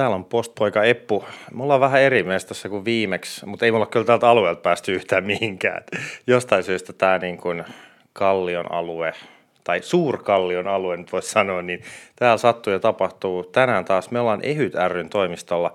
[0.00, 1.24] Täällä on postpoika Eppu.
[1.54, 4.92] Me ollaan vähän eri mestassa kuin viimeksi, mutta ei me olla kyllä täältä alueelta päästy
[4.92, 5.82] yhtään mihinkään.
[6.26, 7.64] Jostain syystä tämä niin kuin
[8.12, 9.12] Kallion alue,
[9.64, 11.82] tai Suurkallion alue nyt voisi sanoa, niin
[12.16, 13.44] täällä sattuu ja tapahtuu.
[13.44, 15.72] Tänään taas me ollaan Ehyt ryn toimistolla.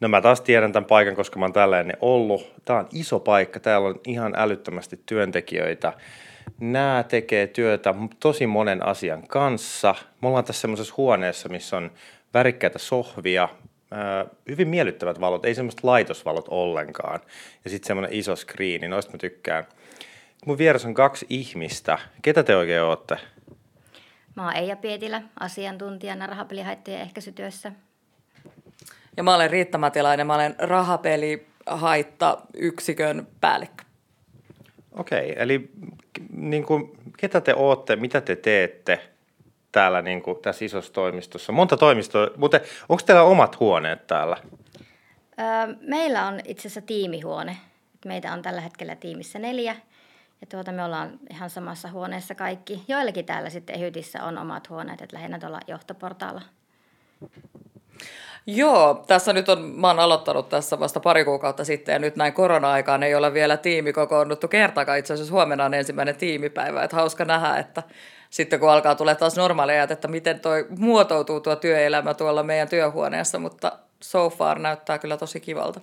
[0.00, 2.52] No mä taas tiedän tämän paikan, koska mä oon tällainen ollut.
[2.64, 5.92] Tämä on iso paikka, täällä on ihan älyttömästi työntekijöitä.
[6.60, 9.94] Nämä tekee työtä tosi monen asian kanssa.
[10.22, 11.90] Me ollaan tässä semmoisessa huoneessa, missä on
[12.34, 13.48] värikkäitä sohvia,
[14.48, 17.20] hyvin miellyttävät valot, ei semmoista laitosvalot ollenkaan.
[17.64, 19.64] Ja sitten semmoinen iso screeni, noista mä tykkään.
[20.46, 21.98] Mun vieressä on kaksi ihmistä.
[22.22, 23.16] Ketä te oikein ootte?
[24.36, 27.72] Mä oon Eija Pietilä, asiantuntijana rahapelihaittojen ehkäisytyössä.
[29.16, 33.84] Ja mä olen Riitta Matilainen, mä olen rahapelihaitta-yksikön päällikkö.
[34.92, 35.70] Okei, okay, eli
[36.36, 39.00] niin kuin, ketä te ootte, mitä te teette–
[39.72, 41.52] täällä niin kuin, tässä isossa toimistossa?
[41.52, 44.36] Monta toimistoa, mutta onko teillä omat huoneet täällä?
[45.38, 47.56] Öö, meillä on itse asiassa tiimihuone.
[48.06, 49.76] Meitä on tällä hetkellä tiimissä neljä.
[50.40, 52.84] Ja tuota, me ollaan ihan samassa huoneessa kaikki.
[52.88, 56.42] Joillakin täällä sitten Ehytissä on omat huoneet, että lähinnä tuolla johtoportaalla.
[58.46, 62.32] Joo, tässä nyt on, mä oon aloittanut tässä vasta pari kuukautta sitten ja nyt näin
[62.32, 64.98] korona-aikaan ei ole vielä tiimi kokoonnuttu kertaakaan.
[64.98, 67.82] Itse asiassa huomenna on ensimmäinen tiimipäivä, että hauska nähdä, että
[68.32, 73.38] sitten kun alkaa tulla taas normaaleja, että miten toi muotoutuu tuo työelämä tuolla meidän työhuoneessa,
[73.38, 75.80] mutta so far näyttää kyllä tosi kivalta.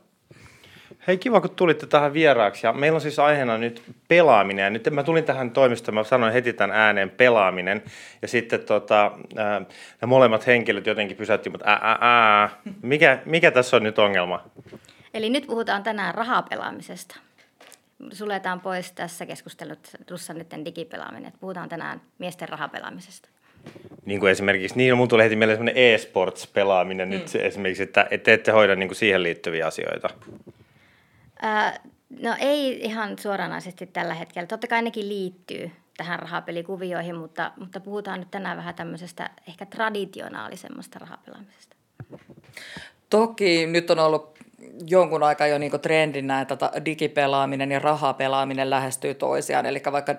[1.07, 2.67] Hei, kiva kun tulitte tähän vieraaksi.
[2.67, 4.63] Ja meillä on siis aiheena nyt pelaaminen.
[4.63, 7.83] Ja nyt mä tulin tähän toimistoon, mä sanoin heti tämän ääneen pelaaminen.
[8.21, 9.61] Ja sitten tota, ää,
[10.01, 12.49] nämä molemmat henkilöt jotenkin pysäytti, mutta ää, ää, ää.
[12.81, 14.43] Mikä, mikä tässä on nyt ongelma?
[15.13, 17.15] Eli nyt puhutaan tänään rahapelaamisesta
[18.11, 21.27] suljetaan pois tässä keskustelussa nyt digipelaaminen.
[21.27, 23.29] Että puhutaan tänään miesten rahapelaamisesta.
[24.05, 27.11] Niin kuin esimerkiksi, niin mun tuli heti mieleen semmoinen e-sports-pelaaminen mm.
[27.11, 30.09] nyt esimerkiksi, että, että ette hoida niin kuin siihen liittyviä asioita.
[31.41, 31.79] Ää,
[32.21, 34.47] no ei ihan suoranaisesti tällä hetkellä.
[34.47, 40.99] Totta kai nekin liittyy tähän rahapelikuvioihin, mutta, mutta puhutaan nyt tänään vähän tämmöisestä ehkä traditionaalisemmasta
[40.99, 41.75] rahapelaamisesta.
[43.09, 44.38] Toki nyt on ollut
[44.87, 49.65] jonkun aikaa jo niin trendinä, että digipelaaminen ja rahapelaaminen lähestyy toisiaan.
[49.65, 50.15] Eli vaikka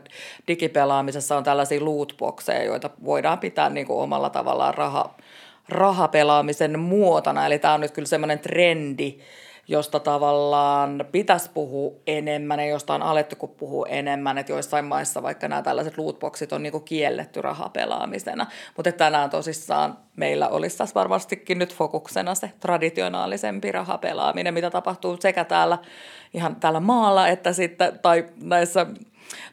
[0.48, 5.14] digipelaamisessa on tällaisia lootboxeja, joita voidaan pitää niin omalla tavallaan raha,
[5.68, 7.46] rahapelaamisen muotona.
[7.46, 9.18] Eli tämä on nyt kyllä semmoinen trendi,
[9.70, 15.22] josta tavallaan pitäisi puhua enemmän ja josta on alettu kun puhua enemmän, että joissain maissa
[15.22, 21.58] vaikka nämä tällaiset lootboxit on niinku kielletty rahapelaamisena, mutta tänään tosissaan meillä olisi tässä varmastikin
[21.58, 25.78] nyt fokuksena se traditionaalisempi rahapelaaminen, mitä tapahtuu sekä täällä
[26.34, 28.86] ihan täällä maalla että sitten, tai näissä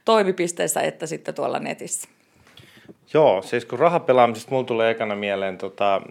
[0.05, 2.16] toimipisteissä että sitten tuolla netissä.
[3.13, 6.01] Joo, siis kun rahapelaamisesta mulla tulee ekana mieleen tota,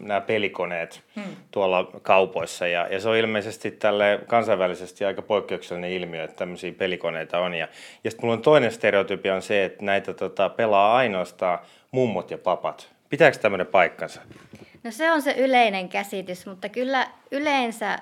[0.00, 1.36] nämä pelikoneet hmm.
[1.50, 7.38] tuolla kaupoissa ja, ja se on ilmeisesti tälle kansainvälisesti aika poikkeuksellinen ilmiö, että tämmöisiä pelikoneita
[7.38, 7.54] on.
[7.54, 7.68] Ja,
[8.04, 11.58] ja sitten mulla on toinen stereotypia on se, että näitä tota, pelaa ainoastaan
[11.90, 12.88] mummot ja papat.
[13.08, 14.20] Pitääkö tämmöinen paikkansa?
[14.84, 17.98] No se on se yleinen käsitys, mutta kyllä yleensä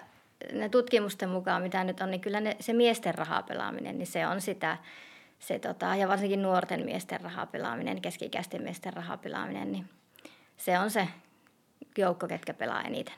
[0.53, 4.41] ne tutkimusten mukaan, mitä nyt on, niin kyllä ne, se miesten rahapelaaminen, niin se on
[4.41, 4.77] sitä
[5.39, 9.89] se, tota, ja varsinkin nuorten miesten rahapelaaminen, keski-ikäisten miesten rahapelaaminen, niin
[10.57, 11.09] se on se
[11.99, 13.15] joukko, ketkä pelaa eniten.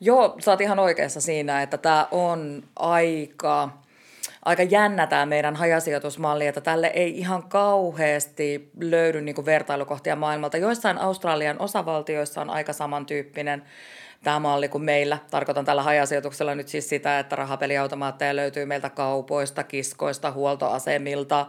[0.00, 3.68] Joo, sä oot ihan oikeassa siinä, että tämä on aika,
[4.44, 10.56] aika jännä tämä meidän hajasijoitusmalli, että tälle ei ihan kauheasti löydy niin vertailukohtia maailmalta.
[10.56, 13.62] Joissain Australian osavaltioissa on aika samantyyppinen
[14.24, 15.18] tämä malli kuin meillä.
[15.30, 21.46] Tarkoitan tällä hajasijoituksella nyt siis sitä, että rahapeliautomaatteja löytyy meiltä kaupoista, kiskoista, huoltoasemilta,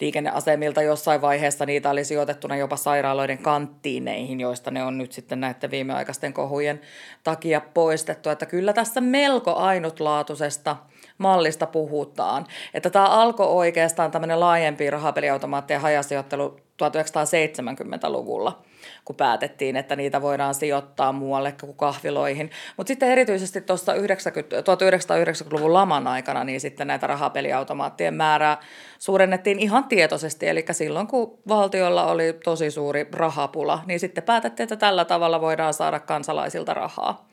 [0.00, 5.70] liikenneasemilta jossain vaiheessa niitä oli sijoitettuna jopa sairaaloiden kanttiineihin, joista ne on nyt sitten näiden
[5.70, 6.80] viimeaikaisten kohujen
[7.24, 8.30] takia poistettu.
[8.30, 10.76] Että kyllä tässä melko ainutlaatuisesta
[11.18, 12.46] mallista puhutaan.
[12.74, 18.62] Että tämä alkoi oikeastaan tämmöinen laajempi rahapeliautomaattien hajasijoittelu 1970-luvulla
[19.04, 22.50] kun päätettiin, että niitä voidaan sijoittaa muualle kuin kahviloihin.
[22.76, 28.60] Mutta sitten erityisesti tuossa 1990-luvun laman aikana, niin sitten näitä rahapeliautomaattien määrää
[28.98, 30.48] suurennettiin ihan tietoisesti.
[30.48, 35.74] Eli silloin, kun valtiolla oli tosi suuri rahapula, niin sitten päätettiin, että tällä tavalla voidaan
[35.74, 37.28] saada kansalaisilta rahaa.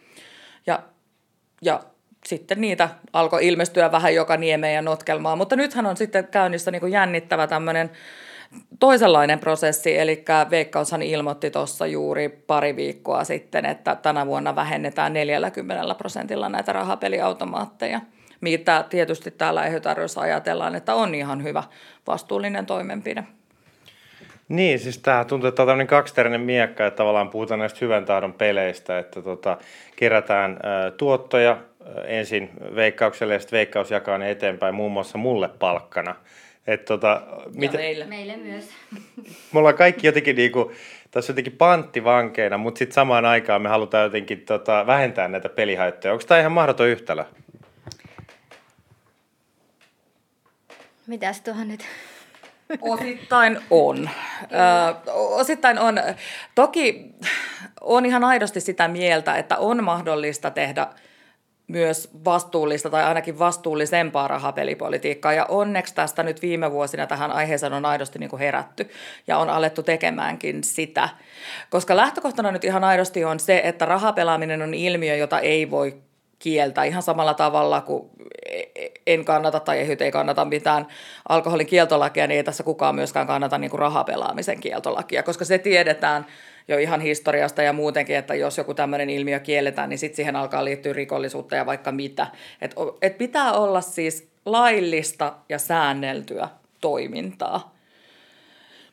[0.68, 0.80] Ja,
[1.62, 1.80] ja
[2.26, 6.80] sitten niitä alkoi ilmestyä vähän joka niemeen ja notkelmaan, mutta nythän on sitten käynnissä niin
[6.80, 7.92] kuin jännittävä tämmöinen
[8.80, 15.96] toisenlainen prosessi, eli Veikkaushan ilmoitti tuossa juuri pari viikkoa sitten, että tänä vuonna vähennetään 40
[15.96, 18.02] prosentilla näitä rahapeliautomaatteja,
[18.42, 21.64] mitä tietysti täällä ehdotarjossa ajatellaan, että on ihan hyvä
[22.08, 23.24] vastuullinen toimenpide.
[24.50, 28.34] Niin, siis tämä tuntuu, että on tämmöinen kaksiteräinen miekka, että tavallaan puhutaan näistä hyvän tahdon
[28.34, 29.58] peleistä, että tota,
[29.96, 31.58] kerätään ä, tuottoja
[32.06, 36.16] ensin veikkaukselle ja sitten veikkaus jakaa ne eteenpäin muun muassa mulle palkkana.
[36.68, 37.22] Et tota,
[37.54, 38.06] mitä, meille.
[38.06, 38.70] meille myös.
[39.54, 40.72] Me ollaan kaikki jotenkin niinku,
[41.12, 46.14] tässä jotenkin panttivankeina, mutta sitten samaan aikaan me halutaan jotenkin tota, vähentää näitä pelihaittoja.
[46.14, 47.26] Onko tämä ihan mahdoton yhtälö?
[51.08, 51.86] Mitäs tuohon nyt?
[52.82, 54.10] Osittain on.
[54.44, 56.00] Ö, osittain on.
[56.56, 57.06] Toki
[57.82, 60.88] on ihan aidosti sitä mieltä, että on mahdollista tehdä
[61.68, 65.34] myös vastuullista tai ainakin vastuullisempaa rahapelipolitiikkaa.
[65.34, 68.90] Ja onneksi tästä nyt viime vuosina tähän aiheeseen on aidosti niin kuin herätty
[69.28, 71.10] ja on alettu tekemäänkin sitä.
[71.70, 75.98] Koska lähtökohtana nyt ihan aidosti on se, että rahapelaaminen on ilmiö, jota ei voi
[76.40, 78.10] kieltää ihan samalla tavalla kuin
[79.08, 80.88] en kannata tai ehyt ei kannata mitään
[81.30, 86.26] alkoholin kieltolakia, niin ei tässä kukaan myöskään kannata niin kuin rahapelaamisen kieltolakia, koska se tiedetään
[86.68, 90.66] jo ihan historiasta ja muutenkin, että jos joku tämmöinen ilmiö kielletään, niin sitten siihen alkaa
[90.66, 92.28] liittyä rikollisuutta ja vaikka mitä.
[92.62, 96.50] Et, et pitää olla siis laillista ja säänneltyä
[96.82, 97.75] toimintaa.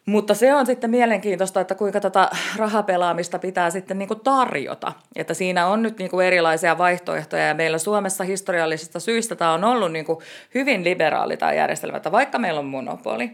[0.07, 4.93] Mutta se on sitten mielenkiintoista, että kuinka tätä rahapelaamista pitää sitten niin tarjota.
[5.17, 9.93] Että siinä on nyt niin erilaisia vaihtoehtoja ja meillä Suomessa historiallisista syistä tämä on ollut
[9.93, 10.07] niin
[10.55, 11.97] hyvin liberaali tämä järjestelmä.
[11.97, 13.31] Että vaikka meillä on monopoli,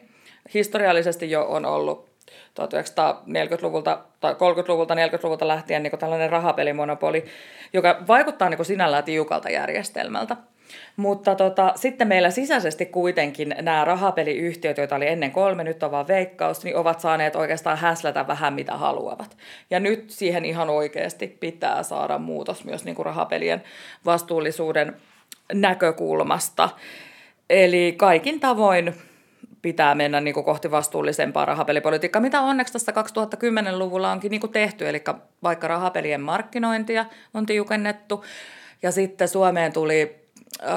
[0.55, 2.09] historiallisesti jo on ollut
[2.61, 7.25] 1940-luvulta tai 30-luvulta, 40-luvulta lähtien niin tällainen rahapelimonopoli,
[7.73, 10.37] joka vaikuttaa niin sinällään tiukalta järjestelmältä.
[10.97, 16.09] Mutta tota, sitten meillä sisäisesti kuitenkin nämä rahapeliyhtiöt, joita oli ennen kolme, nyt on vaan
[16.09, 19.37] veikkaus, niin ovat saaneet oikeastaan häslätä vähän mitä haluavat.
[19.71, 23.63] Ja nyt siihen ihan oikeasti pitää saada muutos myös niin kuin rahapelien
[24.05, 24.97] vastuullisuuden
[25.53, 26.69] näkökulmasta.
[27.51, 28.95] Eli kaikin tavoin
[29.63, 34.89] pitää mennä niin kuin kohti vastuullisempaa rahapelipolitiikkaa, mitä onneksi tässä 2010-luvulla onkin niin kuin tehty.
[34.89, 35.03] Eli
[35.43, 38.25] vaikka rahapelien markkinointia on tiukennettu,
[38.83, 40.28] ja sitten Suomeen tuli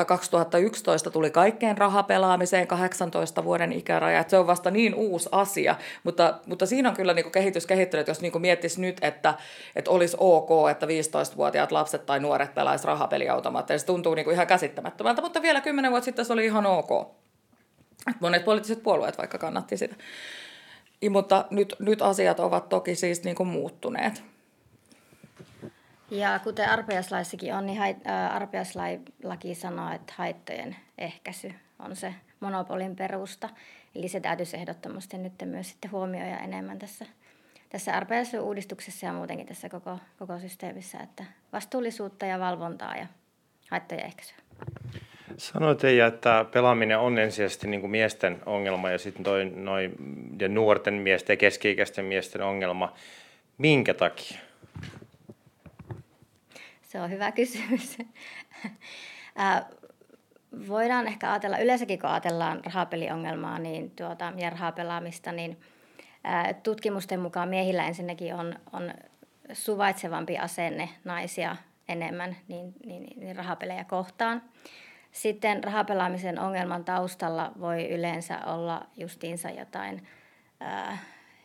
[0.07, 6.39] 2011 tuli kaikkeen rahapelaamiseen 18 vuoden ikäraja, että se on vasta niin uusi asia, mutta,
[6.45, 9.33] mutta siinä on kyllä niin kehitys kehittynyt, jos niin miettisi nyt, että,
[9.75, 15.21] että olisi ok, että 15-vuotiaat lapset tai nuoret pelaisivat rahapeliautomaatteja, se tuntuu niin ihan käsittämättömältä,
[15.21, 16.89] mutta vielä 10 vuotta sitten se oli ihan ok.
[18.19, 19.95] Monet poliittiset puolueet vaikka kannatti sitä.
[21.01, 24.30] Ja, mutta nyt, nyt asiat ovat toki siis niin kuin muuttuneet.
[26.11, 27.81] Ja kuten arpeuslaissakin on, niin
[28.31, 33.49] arpeuslaki sanoo, että haittojen ehkäisy on se monopolin perusta.
[33.95, 37.05] Eli se täytyisi ehdottomasti nyt myös sitten huomioida enemmän tässä,
[37.69, 41.23] tässä arpeusuudistuksessa ja muutenkin tässä koko, koko systeemissä, että
[41.53, 43.07] vastuullisuutta ja valvontaa ja
[43.71, 44.37] haittojen ehkäisyä.
[45.37, 49.91] Sanoit Eija, että pelaaminen on ensisijaisesti niin kuin miesten ongelma ja sitten toi, noi,
[50.39, 52.93] ja nuorten miesten ja keski-ikäisten miesten ongelma.
[53.57, 54.37] Minkä takia?
[56.91, 57.97] Se on hyvä kysymys.
[60.67, 65.59] voidaan ehkä ajatella, yleensäkin kun ajatellaan rahapeliongelmaa niin tuota, ja rahapelaamista, niin
[66.63, 68.93] tutkimusten mukaan miehillä ensinnäkin on, on
[69.53, 71.55] suvaitsevampi asenne naisia
[71.87, 74.41] enemmän niin, niin, niin rahapelejä kohtaan.
[75.11, 80.07] Sitten rahapelaamisen ongelman taustalla voi yleensä olla justiinsa jotain
[80.59, 80.97] ää,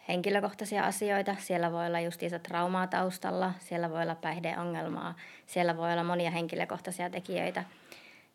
[0.08, 1.36] henkilökohtaisia asioita.
[1.38, 5.14] Siellä voi olla justiinsa traumaa taustalla, siellä voi olla päihdeongelmaa,
[5.46, 7.64] siellä voi olla monia henkilökohtaisia tekijöitä.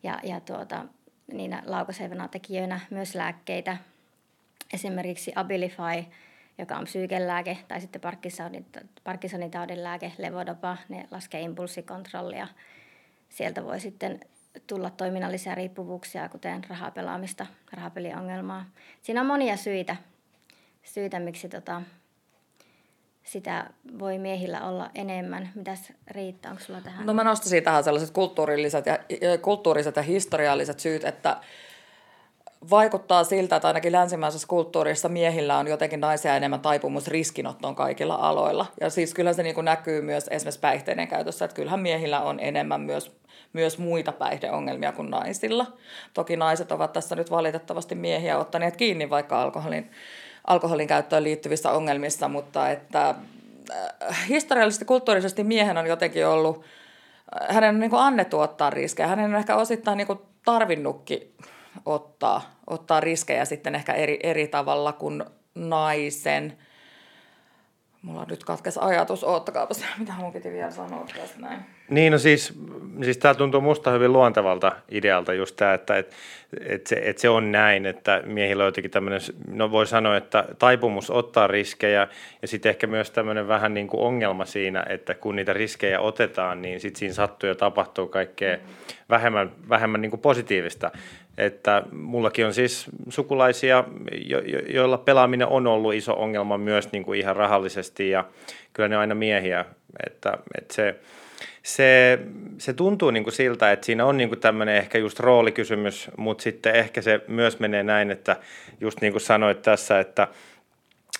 [0.02, 0.84] Ja, ja tuota,
[1.32, 3.76] niinä laukaisevina tekijöinä myös lääkkeitä.
[4.72, 6.04] Esimerkiksi Abilify,
[6.58, 8.66] joka on psyykelääke, tai sitten Parkinsonin,
[9.04, 12.48] Parkinsonin taudin lääke, levodopa, ne laskee impulssikontrollia.
[13.28, 14.20] Sieltä voi sitten
[14.66, 18.64] tulla toiminnallisia riippuvuuksia, kuten rahapelaamista, rahapeliongelmaa.
[19.02, 19.96] Siinä on monia syitä,
[20.82, 21.82] syitä miksi tota,
[23.24, 25.50] sitä voi miehillä olla enemmän.
[25.54, 27.06] Mitäs Riitta, onko sulla tähän?
[27.06, 28.98] No mä nostaisin tähän sellaiset kulttuurilliset ja,
[29.42, 31.36] kulttuuriset ja historialliset syyt, että
[32.70, 38.66] vaikuttaa siltä, että ainakin länsimaisessa kulttuurissa miehillä on jotenkin naisia enemmän taipumus riskinottoon kaikilla aloilla.
[38.80, 42.40] Ja siis kyllä se niin kuin näkyy myös esimerkiksi päihteiden käytössä, että kyllähän miehillä on
[42.40, 43.16] enemmän myös,
[43.52, 45.66] myös muita päihdeongelmia kuin naisilla.
[46.14, 49.90] Toki naiset ovat tässä nyt valitettavasti miehiä ottaneet kiinni vaikka alkoholin
[50.46, 53.14] alkoholin käyttöön liittyvissä ongelmissa, mutta että
[53.70, 56.64] äh, historiallisesti, kulttuurisesti miehen on jotenkin ollut,
[57.42, 59.06] äh, hänen on niin annettu ottaa riskejä.
[59.06, 61.34] Hänen on ehkä osittain niin tarvinnutkin
[61.86, 66.58] ottaa, ottaa riskejä sitten ehkä eri, eri tavalla kuin naisen.
[68.02, 71.60] Mulla nyt katkes ajatus, oottakaapas, mitä mun piti vielä sanoa tästä näin.
[71.90, 72.60] Niin, no siis,
[73.04, 76.14] siis tämä tuntuu musta hyvin luontevalta idealta just tämä, että et,
[76.60, 80.44] et se, et se on näin, että miehillä on jotenkin tämmöinen, no voi sanoa, että
[80.58, 82.08] taipumus ottaa riskejä
[82.42, 86.62] ja sitten ehkä myös tämmöinen vähän niin kuin ongelma siinä, että kun niitä riskejä otetaan,
[86.62, 88.58] niin sitten siinä sattuu ja tapahtuu kaikkea
[89.10, 90.90] vähemmän, vähemmän niin kuin positiivista.
[91.38, 93.84] Että mullakin on siis sukulaisia,
[94.26, 98.24] jo, jo, joilla pelaaminen on ollut iso ongelma myös niin kuin ihan rahallisesti ja
[98.72, 99.64] kyllä ne on aina miehiä,
[100.06, 100.94] että, että se,
[101.62, 102.18] se,
[102.58, 106.42] se tuntuu niin kuin siltä, että siinä on niin kuin tämmöinen ehkä just roolikysymys, mutta
[106.42, 108.36] sitten ehkä se myös menee näin, että
[108.80, 110.28] just niin kuin sanoit tässä, että,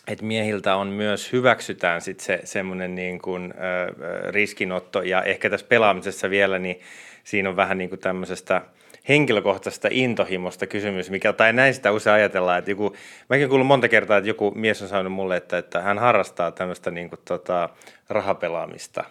[0.09, 5.66] että miehiltä on myös hyväksytään sitten se semmoinen niin kuin, ö, riskinotto ja ehkä tässä
[5.69, 6.81] pelaamisessa vielä, niin
[7.25, 8.62] siinä on vähän niin kuin tämmöisestä–
[9.09, 12.97] henkilökohtaisesta intohimosta kysymys, mikä, tai näin sitä usein ajatellaan, että joku,
[13.28, 16.90] mäkin kuullut monta kertaa, että joku mies on sanonut mulle, että, että hän harrastaa tämmöistä
[16.90, 17.68] niin kuin, tota,
[18.09, 19.04] rahapelaamista.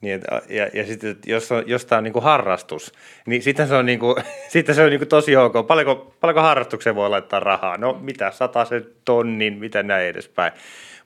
[0.00, 2.92] Niin, että, ja, ja sitten, jos, on, jos tämä on niin kuin harrastus,
[3.26, 4.16] niin sitten se on, niin kuin,
[4.48, 5.66] sitten se on niin kuin tosi ok.
[5.66, 7.76] Paljonko, paljonko harrastukseen voi laittaa rahaa?
[7.76, 10.52] No mitä, sata se tonnin, mitä näin edespäin.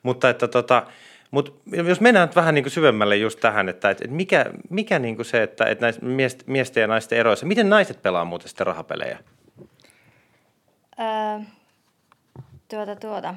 [0.03, 0.83] Mutta että tota,
[1.31, 5.25] mutta jos mennään vähän niin kuin syvemmälle just tähän, että, että mikä, mikä niin kuin
[5.25, 6.05] se, että, että näistä
[6.45, 9.19] miesten ja naisten eroissa, miten naiset pelaa muuten sitten rahapelejä?
[10.99, 11.39] Öö,
[12.67, 13.35] tuota, tuota.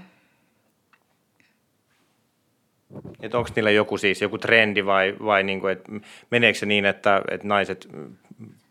[3.20, 5.92] Että onko niillä joku siis joku trendi vai, vai niin kuin, että
[6.30, 7.88] meneekö se niin, että, että naiset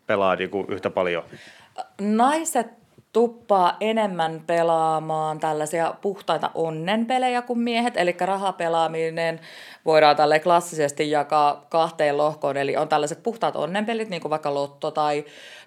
[0.06, 1.24] pelaa niin yhtä paljon?
[2.00, 2.66] Naiset
[3.12, 9.40] tuppaa enemmän pelaamaan tällaisia puhtaita onnenpelejä kuin miehet, eli rahapelaaminen
[9.84, 14.90] voidaan tälle klassisesti jakaa kahteen lohkoon, eli on tällaiset puhtaat onnenpelit, niin kuin vaikka lotto
[14.90, 15.24] tai,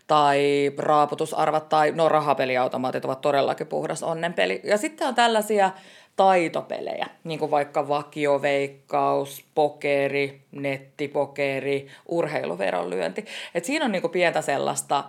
[0.07, 4.61] tai raaputusarvat tai no rahapeliautomaatit ovat todellakin puhdas onnenpeli.
[4.63, 5.71] Ja sitten on tällaisia
[6.15, 13.25] taitopelejä, niin kuin vaikka vakioveikkaus, pokeri, nettipokeri, urheiluveronlyönti.
[13.55, 15.03] Et siinä on niin kuin pientä sellaista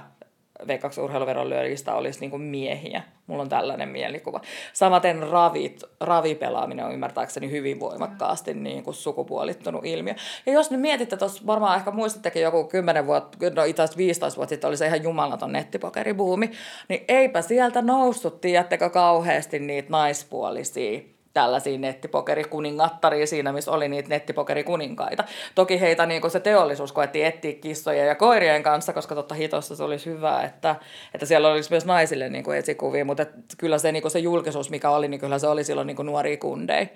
[0.62, 3.02] V2 urheiluveron lyöjistä olisi niin kuin miehiä.
[3.26, 4.40] Mulla on tällainen mielikuva.
[4.72, 10.14] Samaten ravit, ravipelaaminen on ymmärtääkseni hyvin voimakkaasti niin kuin sukupuolittunut ilmiö.
[10.46, 14.36] Ja jos nyt mietitte, tuossa varmaan ehkä muistattekin joku 10 vuotta, no itse asiassa 15
[14.36, 16.50] vuotta sitten oli se ihan jumalaton nettipokeribuumi,
[16.88, 25.24] niin eipä sieltä noussut, tiedättekö, kauheasti niitä naispuolisia tällaisia nettipokerikuningattaria siinä, missä oli niitä nettipokerikuninkaita.
[25.54, 29.84] Toki heitä niin se teollisuus koetti etsiä kissojen ja koirien kanssa, koska totta hitossa se
[29.84, 30.76] olisi hyvä, että,
[31.14, 33.26] että siellä olisi myös naisille niin esikuvia, mutta
[33.58, 36.86] kyllä se, niin se julkisuus, mikä oli, niin kyllä se oli silloin niin nuoria kundeja,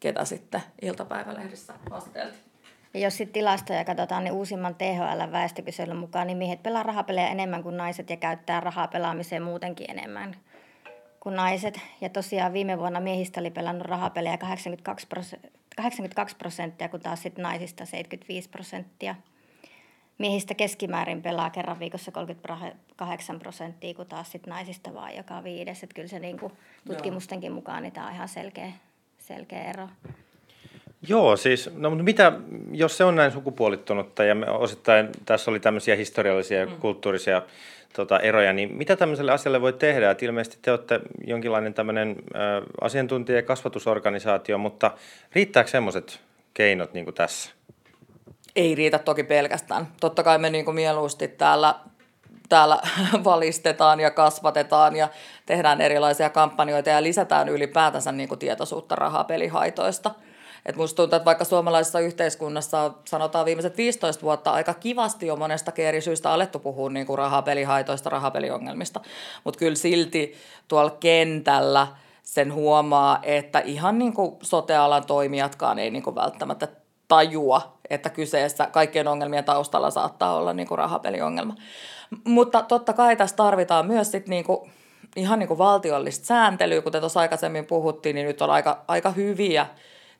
[0.00, 2.44] ketä sitten iltapäivälehdissä vasteltiin.
[2.94, 7.76] Ja jos sitten tilastoja katsotaan, niin uusimman THL-väestökyselyn mukaan niin miehet pelaa rahapelejä enemmän kuin
[7.76, 10.36] naiset ja käyttää rahaa pelaamiseen muutenkin enemmän
[11.24, 11.80] kuin naiset.
[12.00, 17.38] Ja tosiaan viime vuonna miehistä oli pelannut rahapelejä 82 prosenttia, 82 prosenttia kun taas sit
[17.38, 19.14] naisista 75 prosenttia.
[20.18, 25.82] Miehistä keskimäärin pelaa kerran viikossa 38 prosenttia, kun taas sit naisista vaan joka viides.
[25.82, 26.52] Et kyllä se niinku
[26.86, 28.72] tutkimustenkin mukaan niin tämä on ihan selkeä,
[29.18, 29.88] selkeä ero.
[31.08, 32.32] Joo, siis no, mutta mitä,
[32.72, 36.76] jos se on näin sukupuolittunutta ja me osittain tässä oli tämmöisiä historiallisia ja mm.
[36.80, 37.42] kulttuurisia
[37.92, 40.10] tota, eroja, niin mitä tämmöiselle asialle voi tehdä?
[40.10, 44.90] Et ilmeisesti te olette jonkinlainen tämmöinen ä, asiantuntija- ja kasvatusorganisaatio, mutta
[45.32, 46.20] riittääkö semmoiset
[46.54, 47.50] keinot niin kuin tässä?
[48.56, 49.86] Ei riitä toki pelkästään.
[50.00, 51.74] Totta kai me niin kuin mieluusti täällä
[52.48, 52.78] täällä
[53.24, 55.08] valistetaan ja kasvatetaan ja
[55.46, 60.10] tehdään erilaisia kampanjoita ja lisätään ylipäätänsä niin kuin tietoisuutta rahapelihaitoista–
[60.66, 65.72] et musta tuntuu, että vaikka suomalaisessa yhteiskunnassa sanotaan viimeiset 15 vuotta aika kivasti jo monesta
[65.76, 69.00] eri syystä alettu puhua niin kuin rahapelihaitoista, rahapeliongelmista,
[69.44, 70.34] mutta kyllä silti
[70.68, 71.86] tuolla kentällä
[72.22, 76.68] sen huomaa, että ihan niin kuin sotealan toimijatkaan ei niin kuin välttämättä
[77.08, 81.54] tajua, että kyseessä kaikkien ongelmien taustalla saattaa olla niin kuin rahapeliongelma.
[82.24, 84.70] Mutta totta kai tässä tarvitaan myös sit niin kuin,
[85.16, 89.66] ihan niin kuin valtiollista sääntelyä, kuten tuossa aikaisemmin puhuttiin, niin nyt on aika, aika hyviä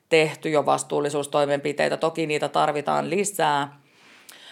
[0.09, 3.79] tehty jo vastuullisuustoimenpiteitä, toki niitä tarvitaan lisää.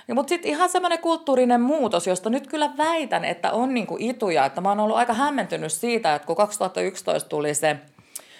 [0.07, 4.45] Ja, mutta sitten ihan semmoinen kulttuurinen muutos, josta nyt kyllä väitän, että on niinku ituja,
[4.45, 7.77] että mä oon ollut aika hämmentynyt siitä, että kun 2011 tuli se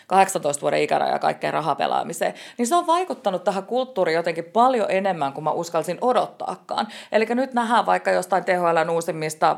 [0.08, 5.44] 18 vuoden ikäraja kaikkeen rahapelaamiseen, niin se on vaikuttanut tähän kulttuuriin jotenkin paljon enemmän kuin
[5.44, 6.88] mä uskalsin odottaakaan.
[7.12, 9.58] Eli nyt nähdään vaikka jostain THLn uusimmista,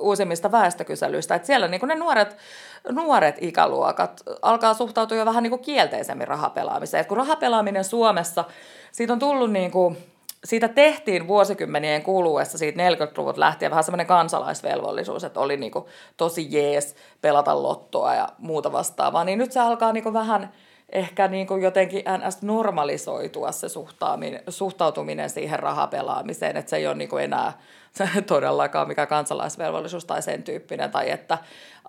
[0.00, 2.36] uusimmista väestökyselyistä, että siellä niin ne nuoret,
[2.90, 7.00] nuoret ikäluokat alkaa suhtautua jo vähän niin kuin kielteisemmin rahapelaamiseen.
[7.00, 8.44] Et kun rahapelaaminen Suomessa,
[8.92, 9.96] siitä on tullut niin kuin,
[10.44, 15.84] siitä tehtiin vuosikymmenien kuluessa, siitä 40-luvut lähtien vähän semmoinen kansalaisvelvollisuus, että oli niin kuin
[16.16, 20.52] tosi jees pelata lottoa ja muuta vastaavaa, niin nyt se alkaa niin kuin vähän
[20.92, 22.42] ehkä niin kuin jotenkin ns.
[22.42, 23.66] normalisoitua se
[24.48, 27.52] suhtautuminen siihen rahapelaamiseen, että se ei ole niin kuin enää
[28.26, 31.38] todellakaan mikä kansalaisvelvollisuus tai sen tyyppinen, tai että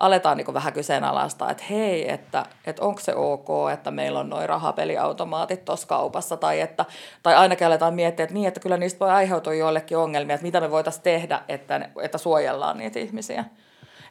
[0.00, 4.48] aletaan niin vähän kyseenalaistaa, että hei, että, että onko se ok, että meillä on noin
[4.48, 6.84] rahapeliautomaatit tuossa kaupassa, tai, että,
[7.22, 10.60] tai ainakin aletaan miettiä, että niin, että kyllä niistä voi aiheutua joillekin ongelmia, että mitä
[10.60, 13.44] me voitaisiin tehdä, että, että suojellaan niitä ihmisiä.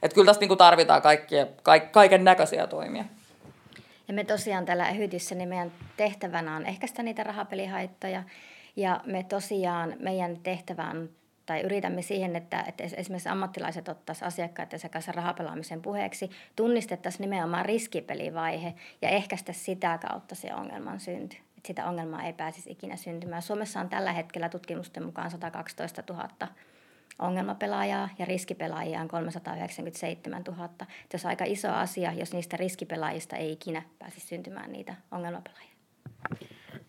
[0.04, 1.48] Että kyllä tässä niin tarvitaan kaikkia,
[1.92, 3.06] kaiken näköisiä toimia.
[4.08, 8.24] Ja me tosiaan täällä Ehytissä, niin meidän tehtävänä on ehkäistä niitä rahapelihaittoja.
[8.76, 11.10] Ja me tosiaan, meidän tehtävä on
[11.50, 18.74] tai yritämme siihen, että, että esimerkiksi ammattilaiset ottaisivat asiakkaiden kanssa rahapelaamisen puheeksi, tunnistettaisiin nimenomaan riskipelivaihe
[19.02, 21.38] ja ehkäistä sitä kautta se ongelman synty.
[21.58, 23.42] Että sitä ongelmaa ei pääsisi ikinä syntymään.
[23.42, 26.30] Suomessa on tällä hetkellä tutkimusten mukaan 112 000
[27.20, 30.70] ongelmapelaajaa ja riskipelaajia on 397 000.
[31.16, 35.74] Se on aika iso asia, jos niistä riskipelaajista ei ikinä pääsisi syntymään niitä ongelmapelaajia.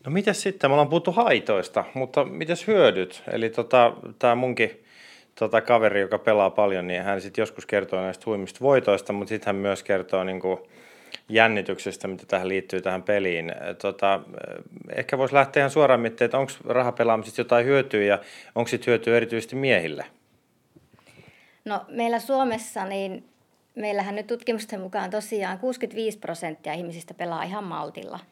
[0.07, 0.71] No mitäs sitten?
[0.71, 3.23] Me ollaan puhuttu haitoista, mutta mitäs hyödyt?
[3.33, 4.85] Eli tota, tämä munkin
[5.35, 9.47] tota, kaveri, joka pelaa paljon, niin hän sitten joskus kertoo näistä huimista voitoista, mutta sitten
[9.47, 10.59] hän myös kertoo niin kuin,
[11.29, 13.53] jännityksestä, mitä tähän liittyy tähän peliin.
[13.83, 14.21] Tota,
[14.97, 18.19] ehkä voisi lähteä ihan suoraan miettimään, että onko rahapelaamisesta jotain hyötyä ja
[18.55, 20.07] onko sitten hyötyä erityisesti miehille?
[21.65, 23.25] No meillä Suomessa, niin
[23.75, 28.19] meillähän nyt tutkimusten mukaan tosiaan 65 prosenttia ihmisistä pelaa ihan maltilla–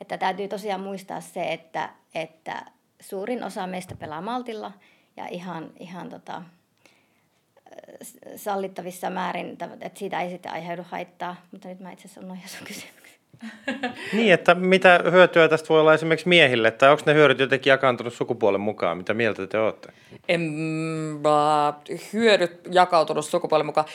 [0.00, 2.64] että täytyy tosiaan muistaa se, että, että
[3.00, 4.72] suurin osa meistä pelaa maltilla
[5.16, 6.42] ja ihan, ihan tota,
[8.36, 11.36] sallittavissa määrin, että siitä ei sitten aiheudu haittaa.
[11.52, 13.05] Mutta nyt mä itse asiassa unohdin sun kysymyksen.
[14.12, 18.12] Niin, että mitä hyötyä tästä voi olla esimerkiksi miehille, tai onko ne hyödyt jotenkin jakaantunut
[18.12, 18.96] sukupuolen mukaan?
[18.96, 19.92] Mitä mieltä te olette?
[20.28, 20.52] En,
[22.12, 23.86] hyödyt jakautunut sukupuolen mukaan.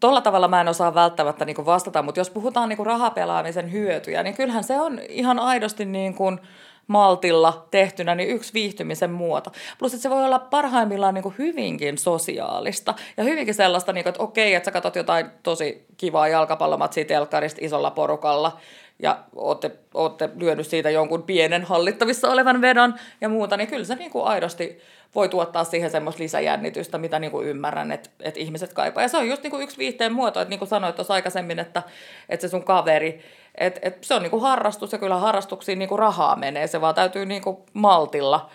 [0.00, 4.34] Tuolla tavalla mä en osaa välttämättä niin vastata, mutta jos puhutaan niin rahapelaamisen hyötyjä, niin
[4.34, 6.40] kyllähän se on ihan aidosti niin kuin
[6.88, 9.52] maltilla tehtynä niin yksi viihtymisen muoto.
[9.78, 14.10] Plus, että se voi olla parhaimmillaan niin kuin hyvinkin sosiaalista ja hyvinkin sellaista, niin kuin,
[14.10, 18.58] että okei, että sä katsot jotain tosi kivaa jalkapallomatsia telkkarista isolla porukalla
[19.02, 23.94] ja ootte, ootte lyönyt siitä jonkun pienen hallittavissa olevan vedon ja muuta, niin kyllä se
[23.94, 24.78] niin kuin aidosti
[25.14, 29.02] voi tuottaa siihen semmoista lisäjännitystä, mitä niin kuin ymmärrän, että, että ihmiset kaipaa.
[29.02, 31.58] Ja se on just niin kuin yksi viihteen muoto, että niin kuin sanoit tuossa aikaisemmin,
[31.58, 31.82] että,
[32.28, 33.20] että se sun kaveri,
[33.58, 36.80] että, että se on niin kuin harrastus ja kyllä harrastuksiin niin kuin rahaa menee, se
[36.80, 38.50] vaan täytyy niin kuin maltilla,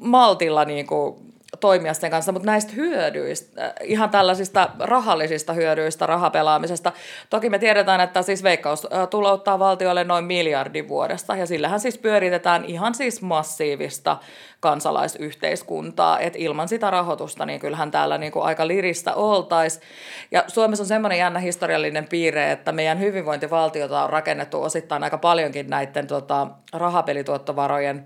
[0.00, 6.92] maltilla niin kuin toimia sen kanssa, mutta näistä hyödyistä, äh, ihan tällaisista rahallisista hyödyistä rahapelaamisesta,
[7.30, 11.98] toki me tiedetään, että siis Veikkaus äh, tulouttaa valtiolle noin miljardi vuodesta, ja sillähän siis
[11.98, 14.16] pyöritetään ihan siis massiivista
[14.60, 19.82] kansalaisyhteiskuntaa, että ilman sitä rahoitusta, niin kyllähän täällä niin kuin aika liristä oltaisiin.
[20.30, 25.70] Ja Suomessa on semmoinen jännä historiallinen piirre, että meidän hyvinvointivaltiota on rakennettu osittain aika paljonkin
[25.70, 28.04] näiden tota, rahapelituottovarojen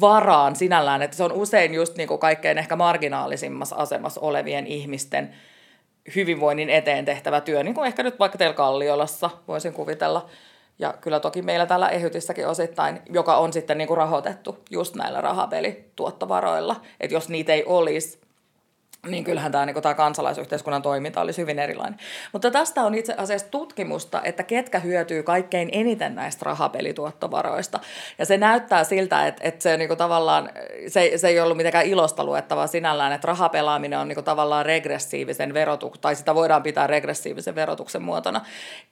[0.00, 5.34] varaan sinällään, että se on usein just niin kuin kaikkein ehkä marginaalisimmassa asemassa olevien ihmisten
[6.16, 10.26] hyvinvoinnin eteen tehtävä työ, niin kuin ehkä nyt vaikka teillä Kalliolassa voisin kuvitella.
[10.78, 15.20] Ja kyllä toki meillä täällä Ehytissäkin osittain, joka on sitten niin kuin rahoitettu just näillä
[15.20, 16.76] rahapelituottovaroilla.
[17.00, 18.20] Että jos niitä ei olisi,
[19.10, 21.98] niin kyllähän tämä, niin tämä kansalaisyhteiskunnan toiminta olisi hyvin erilainen.
[22.32, 27.80] Mutta tästä on itse asiassa tutkimusta, että ketkä hyötyy kaikkein eniten näistä rahapelituottovaroista.
[28.18, 30.50] Ja se näyttää siltä, että, että se, niin kuin tavallaan,
[30.88, 35.54] se, se ei ollut mitenkään ilosta luettavaa sinällään, että rahapelaaminen on niin kuin tavallaan regressiivisen
[35.54, 38.40] verotuksen, tai sitä voidaan pitää regressiivisen verotuksen muotona.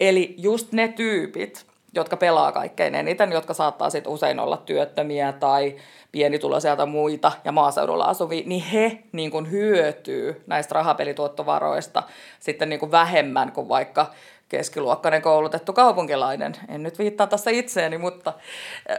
[0.00, 5.76] Eli just ne tyypit, jotka pelaa kaikkein eniten, jotka saattaa sitten usein olla työttömiä tai
[6.12, 12.02] pienituloisia tai muita ja maaseudulla asuvia, niin he niin kuin hyötyy näistä rahapelituottovaroista
[12.40, 14.10] sitten niin kuin vähemmän kuin vaikka
[14.48, 16.52] keskiluokkainen koulutettu kaupunkilainen.
[16.68, 18.32] En nyt viittaa tässä itseeni, mutta,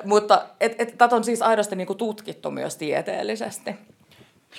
[0.04, 0.45] mutta
[0.97, 3.76] tätä on siis aidosti niin kuin tutkittu myös tieteellisesti.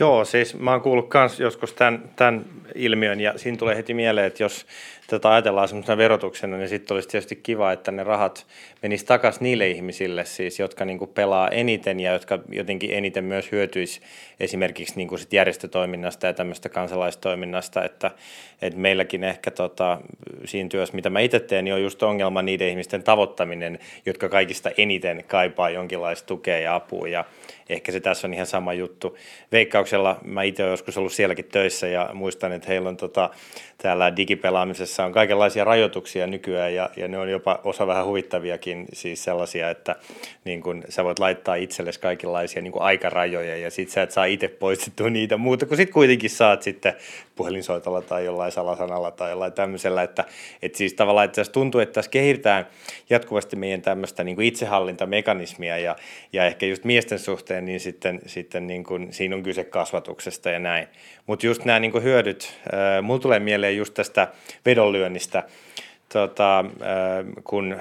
[0.01, 4.27] Joo, siis mä oon kuullut myös joskus tämän, tämän ilmiön ja siinä tulee heti mieleen,
[4.27, 4.67] että jos
[5.09, 8.47] tätä ajatellaan semmoisena verotuksena, niin sitten olisi tietysti kiva, että ne rahat
[8.83, 13.53] menis takaisin niille ihmisille siis, jotka niin kuin pelaa eniten ja jotka jotenkin eniten myös
[13.53, 14.01] hyötyisi
[14.41, 18.11] esimerkiksi niin kuin sit järjestötoiminnasta ja tämmöistä kansalaistoiminnasta, että,
[18.63, 20.01] että meilläkin ehkä tota,
[20.45, 24.71] siinä työssä, mitä mä itse teen, niin on just ongelma niiden ihmisten tavoittaminen, jotka kaikista
[24.79, 27.25] eniten kaipaa jonkinlaista tukea ja apua ja
[27.69, 29.17] ehkä se tässä on ihan sama juttu.
[29.53, 33.31] Veikkauksella mä itse olen joskus ollut sielläkin töissä ja muistan, että heillä on tota,
[33.79, 39.25] täällä digipelaamisessa on kaikenlaisia rajoituksia nykyään ja, ja ne on jopa osa vähän huvittaviakin, siis
[39.25, 39.97] sellaisia, että
[40.45, 44.49] niin kun sä voit laittaa itsellesi kaikenlaisia niin aikarajoja ja sit sä et saa itse
[44.49, 46.95] poistettua niitä muuta, kun sit kuitenkin saat sitten
[47.37, 50.25] puhelinsoitolla tai jollain salasanalla tai jollain tämmöisellä, että,
[50.63, 52.67] että siis tavallaan että tuntuu, että tässä kehitetään
[53.11, 55.97] jatkuvasti meidän tämmöistä niin itsehallintamekanismia ja,
[56.33, 60.59] ja ehkä just miesten suhteen, niin sitten, sitten niin kuin, siinä on kyse kasvatuksesta ja
[60.59, 60.89] näin.
[61.27, 64.29] Mutta just nämä niin hyödyt, äh, mulla tulee mieleen just tästä
[64.89, 65.43] vedonlyönnistä,
[66.13, 67.77] tota, äh, kun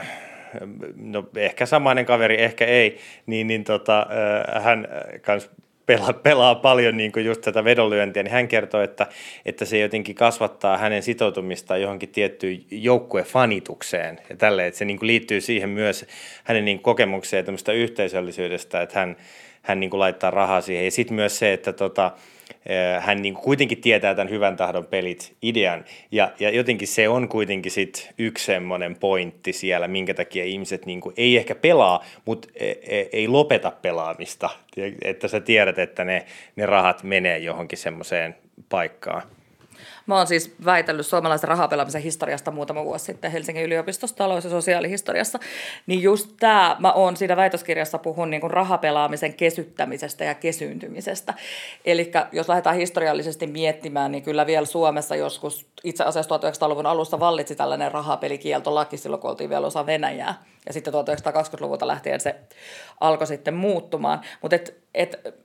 [0.95, 4.07] no ehkä samainen kaveri, ehkä ei, niin, niin tota,
[4.55, 4.87] äh, hän
[5.21, 5.49] kans
[5.85, 9.07] pelaa, pelaa paljon niin kuin just tätä vedonlyöntiä, niin hän kertoo, että,
[9.45, 15.07] että se jotenkin kasvattaa hänen sitoutumistaan johonkin tiettyyn joukkuefanitukseen ja tälle, että se niin kuin
[15.07, 16.05] liittyy siihen myös
[16.43, 19.15] hänen niin kokemukseen tämmöistä yhteisöllisyydestä, että hän,
[19.61, 20.85] hän niin kuin laittaa rahaa siihen.
[20.85, 22.11] Ja sitten myös se, että tota,
[22.99, 25.85] hän niin kuitenkin tietää tämän hyvän tahdon pelit idean.
[26.11, 31.01] Ja, ja jotenkin se on kuitenkin sit yksi semmoinen pointti siellä, minkä takia ihmiset niin
[31.01, 34.49] kuin ei ehkä pelaa, mutta e, e, ei lopeta pelaamista.
[35.01, 38.35] Että sä tiedät, että ne, ne rahat menee johonkin semmoiseen
[38.69, 39.21] paikkaan.
[40.05, 45.39] Mä oon siis väitellyt suomalaisen rahapelaamisen historiasta muutama vuosi sitten Helsingin yliopistossa talous- ja sosiaalihistoriassa.
[45.87, 51.33] Niin just tämä, mä oon siinä väitöskirjassa puhun niin rahapelaamisen kesyttämisestä ja kesyyntymisestä.
[51.85, 57.55] Eli jos lähdetään historiallisesti miettimään, niin kyllä vielä Suomessa joskus itse asiassa 1900-luvun alussa vallitsi
[57.55, 60.43] tällainen rahapelikieltolaki silloin, kun oltiin vielä osa Venäjää.
[60.65, 62.35] Ja sitten 1920-luvulta lähtien se
[62.99, 64.21] alkoi sitten muuttumaan.
[64.41, 65.35] Mutta et, et,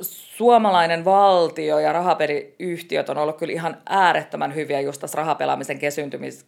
[0.00, 5.78] suomalainen valtio ja rahapeliyhtiöt on ollut kyllä ihan äärettömän hyviä just tässä rahapelaamisen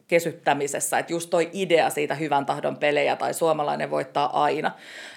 [0.08, 4.70] kesyttämisessä, että just toi idea siitä hyvän tahdon pelejä tai suomalainen voittaa aina,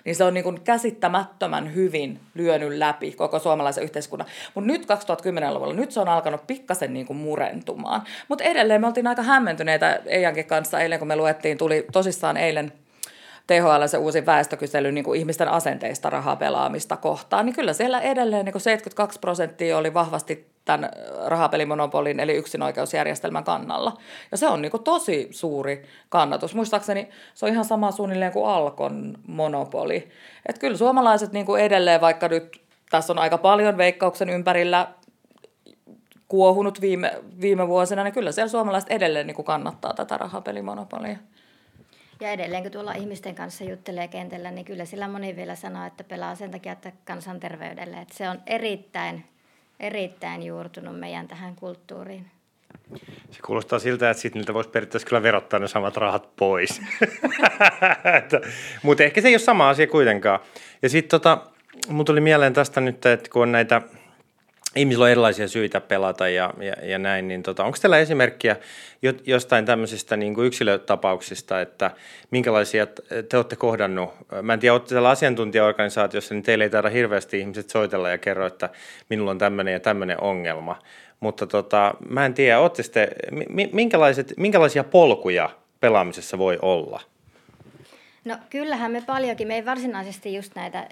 [0.05, 4.27] niin se on niin kuin käsittämättömän hyvin lyönyt läpi koko suomalaisen yhteiskunnan.
[4.55, 8.01] Mutta nyt 2010-luvulla, nyt se on alkanut pikkasen niin kuin murentumaan.
[8.27, 12.73] Mutta edelleen me oltiin aika hämmentyneitä Eijankin kanssa eilen, kun me luettiin, tuli tosissaan eilen
[13.51, 18.53] THL se uusi väestökysely niin kuin ihmisten asenteista rahapelaamista kohtaan, niin kyllä siellä edelleen niin
[18.53, 20.89] kuin 72 prosenttia oli vahvasti tämän
[21.25, 23.97] rahapelimonopolin eli yksinoikeusjärjestelmän kannalla.
[24.31, 26.55] Ja se on niin kuin tosi suuri kannatus.
[26.55, 30.09] Muistaakseni se on ihan sama suunnilleen kuin Alkon monopoli.
[30.45, 32.61] Että kyllä suomalaiset niin kuin edelleen, vaikka nyt
[32.91, 34.87] tässä on aika paljon veikkauksen ympärillä
[36.27, 37.11] kuohunut viime,
[37.41, 41.17] viime vuosina, niin kyllä siellä suomalaiset edelleen niin kuin kannattaa tätä rahapelimonopolia.
[42.21, 46.03] Ja edelleen kun tuolla ihmisten kanssa juttelee kentällä, niin kyllä sillä moni vielä sanoo, että
[46.03, 47.97] pelaa sen takia, että kansanterveydelle.
[47.97, 49.25] Että se on erittäin,
[49.79, 52.25] erittäin juurtunut meidän tähän kulttuuriin.
[53.31, 56.81] Se kuulostaa siltä, että sitten niiltä voisi periaatteessa kyllä verottaa ne samat rahat pois.
[58.83, 60.39] Mutta ehkä se ei ole sama asia kuitenkaan.
[60.81, 61.37] Ja sitten tota,
[62.05, 63.81] tuli mieleen tästä nyt, että kun on näitä–
[64.75, 68.55] ihmisillä on erilaisia syitä pelata ja, ja, ja näin, niin tota, onko teillä esimerkkiä
[69.25, 71.91] jostain tämmöisistä niin kuin yksilötapauksista, että
[72.31, 72.87] minkälaisia
[73.29, 74.09] te olette kohdannut?
[74.41, 78.45] Mä en tiedä, olette siellä asiantuntijaorganisaatiossa, niin teille ei taida hirveästi ihmiset soitella ja kerro,
[78.45, 78.69] että
[79.09, 80.79] minulla on tämmöinen ja tämmöinen ongelma.
[81.19, 83.07] Mutta tota, mä en tiedä, olette sitten,
[83.71, 87.01] minkälaiset, minkälaisia polkuja pelaamisessa voi olla?
[88.25, 90.87] No kyllähän me paljonkin, me ei varsinaisesti just näitä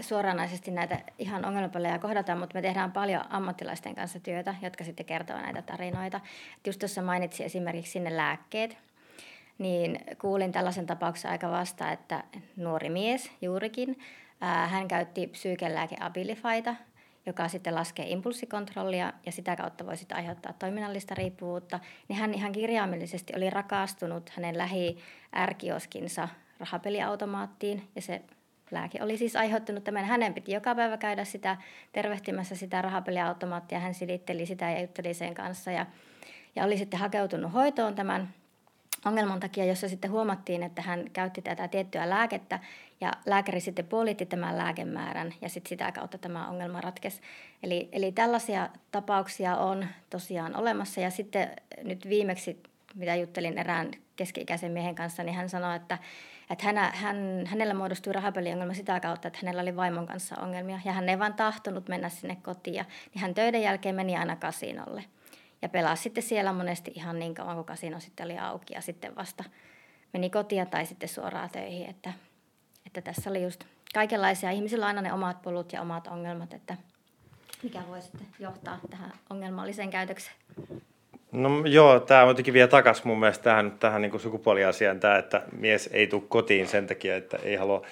[0.00, 5.36] suoranaisesti näitä ihan ongelmapelejä kohdataan, mutta me tehdään paljon ammattilaisten kanssa työtä, jotka sitten kertoo
[5.36, 6.20] näitä tarinoita.
[6.56, 8.76] Et just tuossa mainitsin esimerkiksi sinne lääkkeet,
[9.58, 12.24] niin kuulin tällaisen tapauksen aika vasta, että
[12.56, 13.98] nuori mies juurikin,
[14.40, 16.74] ää, hän käytti psyykelääke Abilifaita,
[17.26, 22.52] joka sitten laskee impulssikontrollia ja sitä kautta voi sitten aiheuttaa toiminnallista riippuvuutta, niin hän ihan
[22.52, 24.98] kirjaimellisesti oli rakastunut hänen lähi
[25.36, 26.28] ärkioskinsa
[26.60, 28.22] rahapeliautomaattiin ja se
[28.70, 30.04] lääke oli siis aiheuttanut tämän.
[30.04, 31.56] Hänen piti joka päivä käydä sitä
[31.92, 33.78] tervehtimässä sitä rahapeliautomaattia.
[33.80, 35.86] Hän silitteli sitä ja jutteli sen kanssa ja,
[36.56, 38.28] ja oli sitten hakeutunut hoitoon tämän
[39.04, 42.58] ongelman takia, jossa sitten huomattiin, että hän käytti tätä tiettyä lääkettä
[43.00, 47.20] ja lääkäri sitten puolitti tämän lääkemäärän ja sitten sitä kautta tämä ongelma ratkesi.
[47.62, 51.50] Eli, eli tällaisia tapauksia on tosiaan olemassa ja sitten
[51.82, 52.62] nyt viimeksi,
[52.94, 55.98] mitä juttelin erään keski-ikäisen miehen kanssa, niin hän sanoi, että
[56.50, 60.92] että hän, hän, hänellä muodostui rahapeliongelma sitä kautta, että hänellä oli vaimon kanssa ongelmia ja
[60.92, 62.74] hän ei vaan tahtonut mennä sinne kotiin.
[62.74, 62.84] Ja,
[63.14, 65.04] niin hän töiden jälkeen meni aina kasinolle.
[65.62, 69.16] Ja pelasi sitten siellä monesti ihan niin kauan, kun kasino sitten oli auki ja sitten
[69.16, 69.44] vasta
[70.12, 71.90] meni kotia tai sitten suoraan töihin.
[71.90, 72.12] Että,
[72.86, 74.50] että tässä oli just kaikenlaisia.
[74.50, 76.76] Ihmisillä on aina ne omat polut ja omat ongelmat, että
[77.62, 80.36] mikä voi sitten johtaa tähän ongelmalliseen käytökseen.
[81.32, 85.90] No joo, tämä jotenkin vie takaisin mun mielestä tähän, tähän niin sukupuoliasiaan, tämä, että mies
[85.92, 87.82] ei tule kotiin sen takia, että ei halua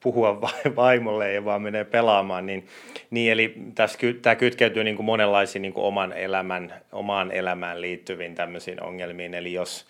[0.00, 0.40] puhua
[0.76, 2.46] vaimolle ja vaan menee pelaamaan.
[2.46, 2.66] Niin,
[3.10, 8.34] niin eli tässä, tämä kytkeytyy niin kuin monenlaisiin niin kuin oman elämän, omaan elämään liittyviin
[8.34, 9.34] tämmöisiin ongelmiin.
[9.34, 9.86] Eli jos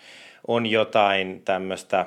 [0.48, 2.06] on jotain tämmöistä,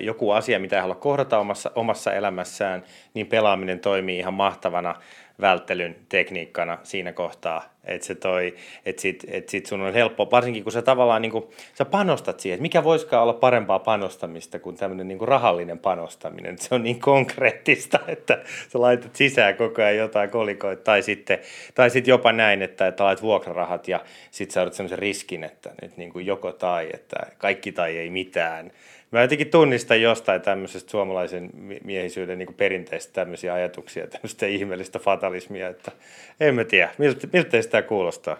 [0.00, 2.82] joku asia, mitä ei halua kohdata omassa, omassa elämässään,
[3.14, 4.94] niin pelaaminen toimii ihan mahtavana
[5.40, 8.54] välttelyn tekniikkana siinä kohtaa, että se toi,
[8.86, 11.44] että sit, et sit sun on helppo, varsinkin kun sä tavallaan niin kuin,
[11.74, 16.58] sä panostat siihen, että mikä voisikaan olla parempaa panostamista kuin tämmöinen niin kuin rahallinen panostaminen,
[16.58, 21.38] se on niin konkreettista, että sä laitat sisään koko ajan jotain kolikoita, tai sitten,
[21.74, 25.70] tai sitten jopa näin, että, että laitat vuokrarahat ja sitten sä olet semmoisen riskin, että
[25.82, 28.70] nyt niin kuin joko tai, että kaikki tai ei mitään,
[29.14, 31.50] Mä jotenkin tunnistan jostain tämmöisestä suomalaisen
[31.84, 35.92] miehisyyden niin perinteistä tämmöisiä ajatuksia, tämmöistä ihmeellistä fatalismia, että
[36.40, 38.36] en mä tiedä, miltä, miltä sitä kuulostaa?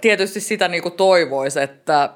[0.00, 2.10] Tietysti sitä niin toivoisi, että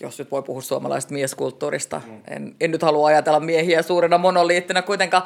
[0.00, 2.00] jos nyt voi puhua suomalaisesta mieskulttuurista.
[2.06, 2.20] Mm.
[2.28, 5.22] En, en nyt halua ajatella miehiä suurena monoliittina, kuitenkaan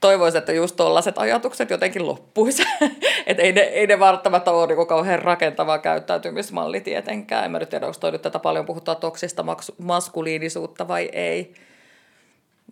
[0.00, 2.62] toivoisin, että just tuollaiset ajatukset jotenkin loppuisi.
[3.26, 7.44] että ei ne, ei ne välttämättä ole niin kauhean rakentava käyttäytymismalli tietenkään.
[7.44, 9.44] En mä nyt tiedä, onko toi nyt tätä paljon puhutaan toksista
[9.78, 11.54] maskuliinisuutta vai ei.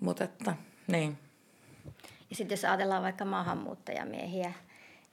[0.00, 0.54] Mutta että,
[0.86, 1.18] niin.
[2.30, 4.52] Ja sitten jos ajatellaan vaikka maahanmuuttajamiehiä,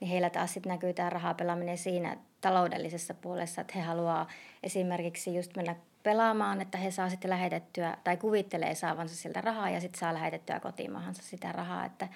[0.00, 4.28] niin heillä taas sitten näkyy tämä rahapelaaminen siinä taloudellisessa puolessa, että he haluaa
[4.62, 9.80] esimerkiksi just mennä pelaamaan, että he saa sitten lähetettyä tai kuvittelee saavansa siltä rahaa ja
[9.80, 11.84] sitten saa lähetettyä kotimaahansa sitä rahaa.
[11.84, 12.08] Että,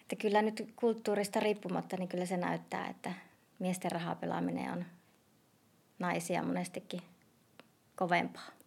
[0.00, 3.12] että kyllä nyt kulttuurista riippumatta, niin kyllä se näyttää, että
[3.58, 4.84] miesten rahapelaaminen on
[5.98, 7.02] naisia monestikin
[7.96, 8.57] kovempaa.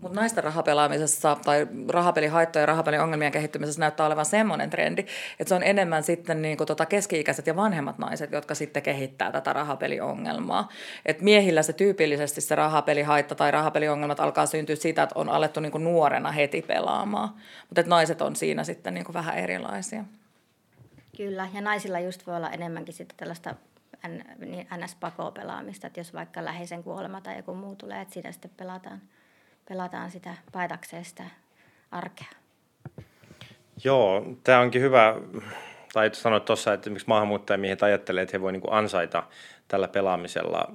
[0.00, 5.00] Mutta naisten rahapelaamisessa tai rahapelihaittojen ja rahapelin ongelmien kehittymisessä näyttää olevan semmoinen trendi,
[5.40, 9.32] että se on enemmän sitten niin kuin tota keski-ikäiset ja vanhemmat naiset, jotka sitten kehittää
[9.32, 10.68] tätä rahapeliongelmaa.
[11.06, 15.72] Et miehillä se tyypillisesti se rahapelihaitta tai rahapeliongelmat alkaa syntyä siitä, että on alettu niin
[15.72, 17.34] kuin nuorena heti pelaamaan.
[17.68, 20.04] Mutta naiset on siinä sitten niin kuin vähän erilaisia.
[21.16, 23.54] Kyllä, ja naisilla just voi olla enemmänkin sitten tällaista
[24.76, 29.00] NS-pakopelaamista, niin että jos vaikka läheisen kuolema tai joku muu tulee, että siinä sitten pelataan–
[29.72, 31.24] pelataan sitä paetakseen sitä
[31.90, 32.26] arkea.
[33.84, 35.14] Joo, tämä onkin hyvä,
[35.92, 39.22] tai sanoit tuossa, että miksi maahanmuuttajamiehet ajattelee, että he voivat niin ansaita
[39.68, 40.72] tällä pelaamisella.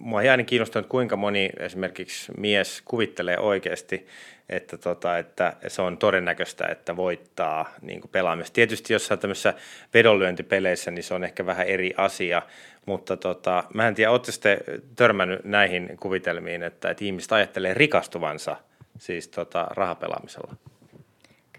[0.00, 4.06] Mua aina kiinnostunut, kuinka moni esimerkiksi mies kuvittelee oikeasti,
[4.48, 8.54] että, tota, että se on todennäköistä, että voittaa niin pelaamista.
[8.54, 9.54] Tietysti jossain tämmöisissä
[9.94, 12.42] vedonlyöntipeleissä, niin se on ehkä vähän eri asia,
[12.86, 14.58] mutta tota, mä en tiedä, oletteko te
[14.96, 18.56] törmännyt näihin kuvitelmiin, että, että ihmiset ajattelee rikastuvansa
[18.98, 20.54] siis tota, rahapelaamisella?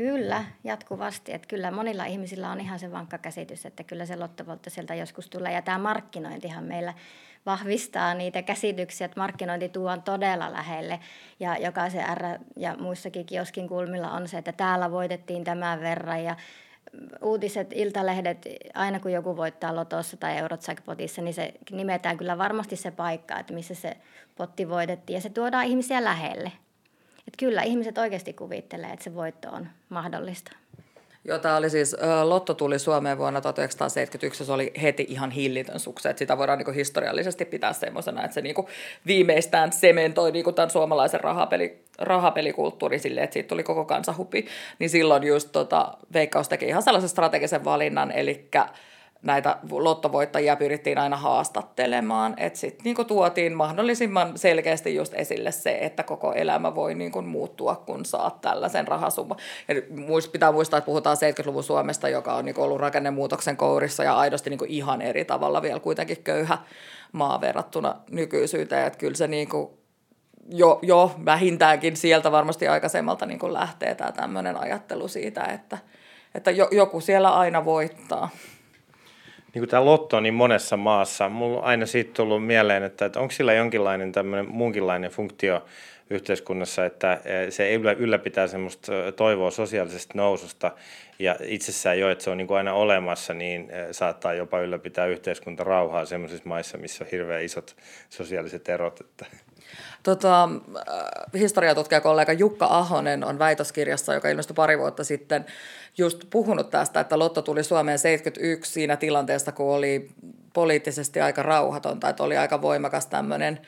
[0.01, 1.33] Kyllä, jatkuvasti.
[1.33, 5.29] Että kyllä monilla ihmisillä on ihan se vankka käsitys, että kyllä se lottovoltta sieltä joskus
[5.29, 5.53] tulee.
[5.53, 6.93] Ja tämä markkinointihan meillä
[7.45, 10.99] vahvistaa niitä käsityksiä, että markkinointi tuon todella lähelle.
[11.39, 12.23] Ja jokaisen R
[12.57, 16.35] ja muissakin kioskin kulmilla on se, että täällä voitettiin tämän verran ja
[17.21, 22.91] uutiset, iltalehdet, aina kun joku voittaa lotossa tai Eurotsackpotissa, niin se nimetään kyllä varmasti se
[22.91, 23.97] paikka, että missä se
[24.35, 26.51] potti voitettiin ja se tuodaan ihmisiä lähelle.
[27.31, 30.51] Että kyllä ihmiset oikeasti kuvittelee, että se voitto on mahdollista.
[31.25, 36.09] Joo, tämä oli siis, Lotto tuli Suomeen vuonna 1971, se oli heti ihan hillitön sukse,
[36.09, 38.55] että sitä voidaan niin historiallisesti pitää semmoisena, että se niin
[39.07, 44.45] viimeistään sementoi niin tämän suomalaisen rahapeli, rahapelikulttuuri silleen, että siitä tuli koko kansahupi,
[44.79, 48.47] niin silloin just tota, Veikkaus teki ihan sellaisen strategisen valinnan, eli
[49.21, 52.33] näitä lottovoittajia pyrittiin aina haastattelemaan.
[52.37, 57.25] Että sitten niin tuotiin mahdollisimman selkeästi just esille se, että koko elämä voi niin kuin
[57.25, 59.37] muuttua, kun saat tällaisen rahasumman.
[59.67, 59.75] Ja
[60.31, 64.59] pitää muistaa, että puhutaan 70-luvun Suomesta, joka on niin ollut rakennemuutoksen kourissa ja aidosti niin
[64.67, 66.57] ihan eri tavalla vielä kuitenkin köyhä
[67.11, 68.87] maa verrattuna nykyisyyteen.
[68.87, 69.69] Että kyllä se niin kuin
[70.49, 75.77] jo, jo vähintäänkin sieltä varmasti aikaisemmalta niin kuin lähtee tämä tämmöinen ajattelu siitä, että,
[76.35, 78.29] että jo, joku siellä aina voittaa
[79.53, 83.05] niin kuin tämä lotto on niin monessa maassa, mulla on aina siitä tullut mieleen, että,
[83.05, 85.63] että onko sillä jonkinlainen tämmöinen muunkinlainen funktio
[86.09, 90.71] yhteiskunnassa, että e, se ei ylläpitää semmoista toivoa sosiaalisesta noususta
[91.21, 95.05] ja itsessään jo, että se on niin kuin aina olemassa, niin e, saattaa jopa ylläpitää
[95.05, 97.75] yhteiskunta rauhaa semmoisissa maissa, missä on hirveän isot
[98.09, 99.01] sosiaaliset erot.
[99.01, 99.25] Että.
[100.03, 105.45] Tota, äh, historiatutkijakollega Jukka Ahonen on väitöskirjassa, joka ilmestyi pari vuotta sitten,
[105.97, 110.09] just puhunut tästä, että Lotto tuli Suomeen 71 siinä tilanteessa, kun oli
[110.53, 113.59] poliittisesti aika rauhatonta, että oli aika voimakas tämmöinen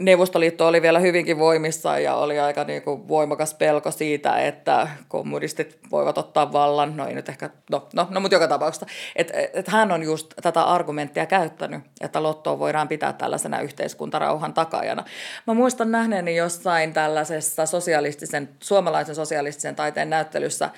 [0.00, 5.78] Neuvostoliitto oli vielä hyvinkin voimissa ja oli aika niin kuin voimakas pelko siitä, että kommunistit
[5.90, 6.96] voivat ottaa vallan.
[6.96, 8.86] No ei nyt ehkä, no, no, no mutta joka tapauksessa.
[9.16, 15.04] Et, et hän on just tätä argumenttia käyttänyt, että Lottoa voidaan pitää tällaisena yhteiskuntarauhan takajana.
[15.46, 20.70] Mä muistan nähneeni jossain tällaisessa sosialistisen, suomalaisen sosialistisen taiteen näyttelyssä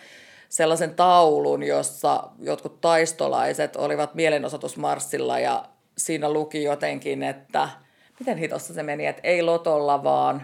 [0.48, 5.64] sellaisen taulun, jossa jotkut taistolaiset olivat mielenosoitusmarssilla ja
[5.98, 7.68] siinä luki jotenkin, että–
[8.20, 10.42] miten hitossa se meni, että ei lotolla vaan,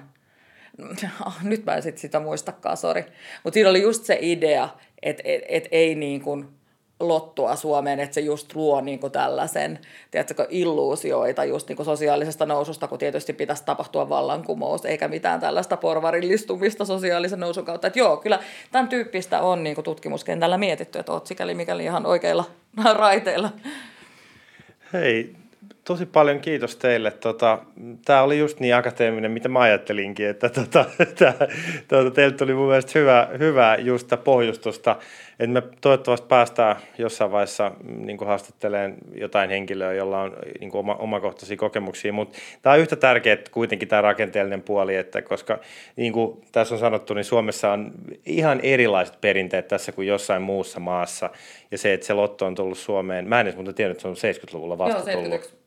[1.42, 3.04] nyt mä en sit sitä muistakaan, sori.
[3.44, 4.68] Mutta siinä oli just se idea,
[5.02, 6.48] että et, et ei niin kuin
[7.00, 9.78] lottua Suomeen, että se just luo niin kuin tällaisen,
[10.10, 15.76] tiedätkö, illuusioita just niin kuin sosiaalisesta noususta, kun tietysti pitäisi tapahtua vallankumous, eikä mitään tällaista
[15.76, 17.86] porvarillistumista sosiaalisen nousun kautta.
[17.86, 18.38] Että joo, kyllä
[18.72, 22.44] tämän tyyppistä on niin kuin tutkimuskentällä mietitty, että oot sikäli mikäli ihan oikeilla
[22.94, 23.50] raiteilla.
[24.92, 25.41] Hei,
[25.84, 27.10] tosi paljon kiitos teille.
[27.10, 27.58] Tota,
[28.04, 30.84] tämä oli just niin akateeminen, mitä mä ajattelinkin, että tota,
[31.18, 31.34] tää,
[31.88, 34.96] tota, teiltä tuli mun mielestä hyvä, hyvä just pohjustusta,
[35.38, 41.56] että me toivottavasti päästään jossain vaiheessa niin haastattelemaan jotain henkilöä, jolla on niin oma, omakohtaisia
[41.56, 45.58] kokemuksia, mutta tämä on yhtä tärkeää kuitenkin tämä rakenteellinen puoli, että koska
[45.96, 47.92] niin kuin tässä on sanottu, niin Suomessa on
[48.26, 51.30] ihan erilaiset perinteet tässä kuin jossain muussa maassa,
[51.70, 54.08] ja se, että se lotto on tullut Suomeen, mä en edes muuta tiedä, että se
[54.08, 55.61] on 70-luvulla vasta Joo, tullut.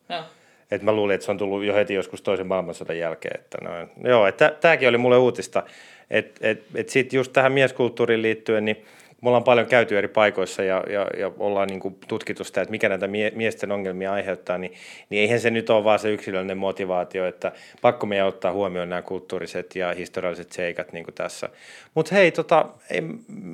[0.71, 3.39] Et mä luulin, että se on tullut jo heti joskus toisen maailmansodan jälkeen.
[3.39, 3.69] Että no,
[4.09, 5.63] joo, että tämäkin oli mulle uutista.
[6.09, 8.85] Että et, et sitten just tähän mieskulttuuriin liittyen, niin
[9.21, 12.89] me ollaan paljon käyty eri paikoissa ja, ja, ja ollaan niin tutkittu sitä, että mikä
[12.89, 14.73] näitä mie- miesten ongelmia aiheuttaa, niin,
[15.09, 19.01] niin eihän se nyt ole vaan se yksilöllinen motivaatio, että pakko meidän ottaa huomioon nämä
[19.01, 21.49] kulttuuriset ja historialliset seikat niin kuin tässä.
[21.93, 23.01] Mutta hei, tota, ei,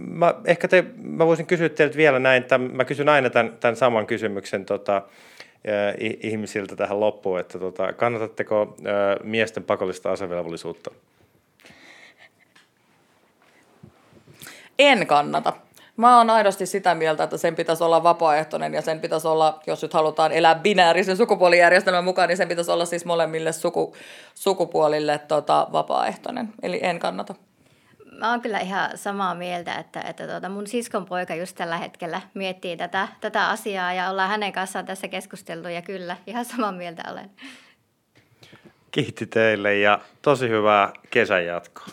[0.08, 3.76] mä, ehkä te, mä voisin kysyä teiltä vielä näin, että mä kysyn aina tämän, tämän
[3.76, 5.02] saman kysymyksen tota,
[6.24, 8.76] ihmisiltä tähän loppuun, että tota, kannatatteko
[9.24, 10.92] miesten pakollista asevelvollisuutta?
[14.80, 15.54] En kannata.
[15.98, 19.82] Mä oon aidosti sitä mieltä, että sen pitäisi olla vapaaehtoinen ja sen pitäisi olla, jos
[19.82, 23.96] nyt halutaan elää binäärisen sukupuolijärjestelmän mukaan, niin sen pitäisi olla siis molemmille suku,
[24.34, 26.54] sukupuolille tota, vapaaehtoinen.
[26.64, 27.36] Eli en kannata
[28.12, 32.22] mä oon kyllä ihan samaa mieltä, että, että tuota mun siskon poika just tällä hetkellä
[32.34, 37.04] miettii tätä, tätä asiaa ja ollaan hänen kanssaan tässä keskusteltu ja kyllä, ihan samaa mieltä
[37.12, 37.32] olen.
[38.92, 41.86] Kiitti teille ja tosi hyvää kesän jatkoa.